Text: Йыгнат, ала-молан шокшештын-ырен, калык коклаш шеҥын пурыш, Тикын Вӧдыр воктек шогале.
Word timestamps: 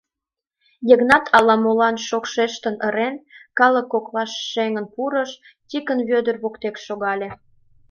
Йыгнат, 0.89 1.25
ала-молан 1.37 1.95
шокшештын-ырен, 2.07 3.15
калык 3.59 3.87
коклаш 3.93 4.31
шеҥын 4.51 4.85
пурыш, 4.93 5.31
Тикын 5.69 5.99
Вӧдыр 6.09 6.35
воктек 6.43 6.75
шогале. 6.85 7.27